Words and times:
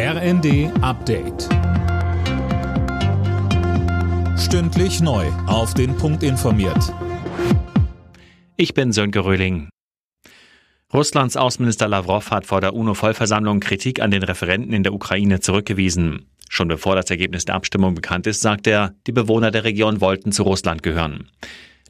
RND 0.00 0.70
Update. 0.80 1.48
Stündlich 4.38 5.00
neu. 5.00 5.26
Auf 5.48 5.74
den 5.74 5.96
Punkt 5.96 6.22
informiert. 6.22 6.94
Ich 8.56 8.74
bin 8.74 8.92
Sönke 8.92 9.24
Röhling. 9.24 9.70
Russlands 10.94 11.36
Außenminister 11.36 11.88
Lavrov 11.88 12.30
hat 12.30 12.46
vor 12.46 12.60
der 12.60 12.74
UNO-Vollversammlung 12.74 13.58
Kritik 13.58 14.00
an 14.00 14.12
den 14.12 14.22
Referenten 14.22 14.72
in 14.72 14.84
der 14.84 14.94
Ukraine 14.94 15.40
zurückgewiesen. 15.40 16.28
Schon 16.48 16.68
bevor 16.68 16.94
das 16.94 17.10
Ergebnis 17.10 17.44
der 17.44 17.56
Abstimmung 17.56 17.96
bekannt 17.96 18.28
ist, 18.28 18.40
sagt 18.40 18.68
er, 18.68 18.94
die 19.08 19.12
Bewohner 19.12 19.50
der 19.50 19.64
Region 19.64 20.00
wollten 20.00 20.30
zu 20.30 20.44
Russland 20.44 20.84
gehören. 20.84 21.28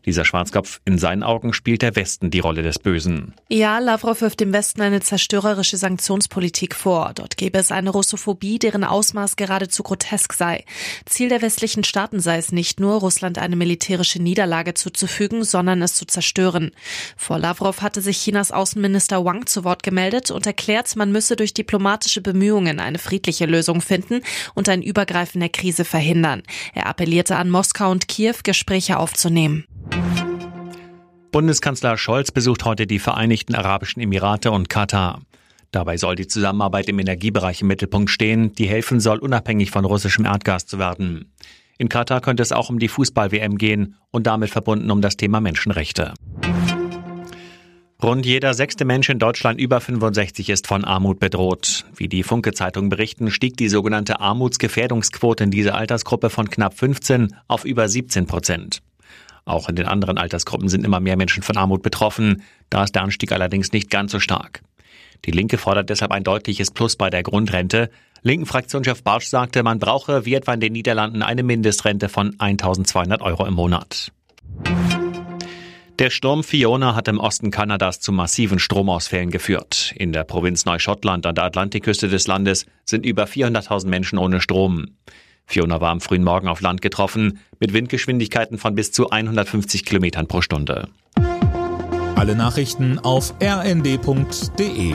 Dieser 0.08 0.24
Schwarzkopf, 0.24 0.80
in 0.86 0.96
seinen 0.96 1.22
Augen 1.22 1.52
spielt 1.52 1.82
der 1.82 1.94
Westen 1.94 2.30
die 2.30 2.38
Rolle 2.38 2.62
des 2.62 2.78
Bösen. 2.78 3.34
Ja, 3.50 3.78
Lavrov 3.78 4.22
wirft 4.22 4.40
dem 4.40 4.54
Westen 4.54 4.80
eine 4.80 5.00
zerstörerische 5.00 5.76
Sanktionspolitik 5.76 6.74
vor. 6.74 7.12
Dort 7.14 7.36
gäbe 7.36 7.58
es 7.58 7.70
eine 7.70 7.90
Russophobie, 7.90 8.58
deren 8.58 8.84
Ausmaß 8.84 9.36
geradezu 9.36 9.82
grotesk 9.82 10.32
sei. 10.32 10.64
Ziel 11.04 11.28
der 11.28 11.42
westlichen 11.42 11.84
Staaten 11.84 12.20
sei 12.20 12.38
es 12.38 12.52
nicht 12.52 12.80
nur, 12.80 12.94
Russland 13.00 13.36
eine 13.36 13.54
militärische 13.54 14.22
Niederlage 14.22 14.72
zuzufügen, 14.72 15.44
sondern 15.44 15.82
es 15.82 15.94
zu 15.94 16.06
zerstören. 16.06 16.70
Vor 17.18 17.38
Lavrov 17.38 17.82
hatte 17.82 18.00
sich 18.00 18.16
Chinas 18.16 18.50
Außenminister 18.50 19.22
Wang 19.26 19.44
zu 19.44 19.62
Wort 19.62 19.82
gemeldet 19.82 20.30
und 20.30 20.46
erklärt, 20.46 20.96
man 20.96 21.12
müsse 21.12 21.36
durch 21.36 21.52
diplomatische 21.52 22.22
Bemühungen 22.22 22.80
eine 22.80 22.98
friedliche 22.98 23.44
Lösung 23.44 23.82
finden 23.82 24.22
und 24.54 24.70
ein 24.70 24.80
Übergreifen 24.80 25.40
der 25.40 25.50
Krise 25.50 25.84
verhindern. 25.84 26.44
Er 26.72 26.86
appellierte 26.86 27.36
an 27.36 27.50
Moskau 27.50 27.90
und 27.90 28.08
Kiew, 28.08 28.36
Gespräche 28.42 28.98
aufzunehmen. 28.98 29.66
Bundeskanzler 31.30 31.98
Scholz 31.98 32.30
besucht 32.30 32.64
heute 32.64 32.86
die 32.86 32.98
Vereinigten 32.98 33.54
Arabischen 33.54 34.00
Emirate 34.00 34.50
und 34.50 34.70
Katar. 34.70 35.20
Dabei 35.70 35.98
soll 35.98 36.14
die 36.14 36.26
Zusammenarbeit 36.26 36.88
im 36.88 36.98
Energiebereich 36.98 37.60
im 37.60 37.66
Mittelpunkt 37.66 38.08
stehen, 38.08 38.54
die 38.54 38.66
helfen 38.66 38.98
soll, 38.98 39.18
unabhängig 39.18 39.70
von 39.70 39.84
russischem 39.84 40.24
Erdgas 40.24 40.64
zu 40.64 40.78
werden. 40.78 41.34
In 41.76 41.90
Katar 41.90 42.22
könnte 42.22 42.42
es 42.42 42.52
auch 42.52 42.70
um 42.70 42.78
die 42.78 42.88
Fußball-WM 42.88 43.58
gehen 43.58 43.96
und 44.10 44.26
damit 44.26 44.48
verbunden 44.48 44.90
um 44.90 45.02
das 45.02 45.18
Thema 45.18 45.40
Menschenrechte. 45.40 46.14
Rund 48.02 48.24
jeder 48.24 48.54
sechste 48.54 48.84
Mensch 48.84 49.10
in 49.10 49.18
Deutschland 49.18 49.60
über 49.60 49.80
65 49.80 50.48
ist 50.48 50.66
von 50.66 50.84
Armut 50.84 51.20
bedroht. 51.20 51.84
Wie 51.94 52.08
die 52.08 52.22
Funke-Zeitung 52.22 52.88
berichten, 52.88 53.30
stieg 53.30 53.56
die 53.56 53.68
sogenannte 53.68 54.20
Armutsgefährdungsquote 54.20 55.44
in 55.44 55.50
dieser 55.50 55.74
Altersgruppe 55.74 56.30
von 56.30 56.48
knapp 56.48 56.78
15 56.78 57.34
auf 57.48 57.64
über 57.64 57.88
17 57.88 58.26
Prozent. 58.26 58.80
Auch 59.48 59.70
in 59.70 59.76
den 59.76 59.86
anderen 59.86 60.18
Altersgruppen 60.18 60.68
sind 60.68 60.84
immer 60.84 61.00
mehr 61.00 61.16
Menschen 61.16 61.42
von 61.42 61.56
Armut 61.56 61.82
betroffen. 61.82 62.42
Da 62.68 62.84
ist 62.84 62.94
der 62.94 63.02
Anstieg 63.02 63.32
allerdings 63.32 63.72
nicht 63.72 63.88
ganz 63.88 64.12
so 64.12 64.20
stark. 64.20 64.60
Die 65.24 65.30
Linke 65.30 65.56
fordert 65.56 65.88
deshalb 65.88 66.12
ein 66.12 66.22
deutliches 66.22 66.70
Plus 66.70 66.96
bei 66.96 67.08
der 67.08 67.22
Grundrente. 67.22 67.88
Linken 68.22 68.44
Fraktionschef 68.44 69.02
Barsch 69.02 69.26
sagte, 69.26 69.62
man 69.62 69.78
brauche 69.78 70.26
wie 70.26 70.34
etwa 70.34 70.52
in 70.52 70.60
den 70.60 70.74
Niederlanden 70.74 71.22
eine 71.22 71.42
Mindestrente 71.42 72.10
von 72.10 72.34
1200 72.38 73.22
Euro 73.22 73.46
im 73.46 73.54
Monat. 73.54 74.12
Der 75.98 76.10
Sturm 76.10 76.44
Fiona 76.44 76.94
hat 76.94 77.08
im 77.08 77.18
Osten 77.18 77.50
Kanadas 77.50 78.00
zu 78.00 78.12
massiven 78.12 78.58
Stromausfällen 78.58 79.30
geführt. 79.30 79.94
In 79.96 80.12
der 80.12 80.24
Provinz 80.24 80.66
Neuschottland 80.66 81.24
an 81.24 81.34
der 81.34 81.44
Atlantikküste 81.44 82.08
des 82.08 82.26
Landes 82.26 82.66
sind 82.84 83.06
über 83.06 83.24
400.000 83.24 83.88
Menschen 83.88 84.18
ohne 84.18 84.42
Strom. 84.42 84.90
Fiona 85.48 85.80
war 85.80 85.90
am 85.90 86.02
frühen 86.02 86.22
Morgen 86.22 86.46
auf 86.46 86.60
Land 86.60 86.82
getroffen, 86.82 87.40
mit 87.58 87.72
Windgeschwindigkeiten 87.72 88.58
von 88.58 88.74
bis 88.74 88.92
zu 88.92 89.08
150 89.08 89.86
Kilometern 89.86 90.28
pro 90.28 90.42
Stunde. 90.42 90.88
Alle 92.16 92.36
Nachrichten 92.36 92.98
auf 92.98 93.34
rnd.de 93.42 94.94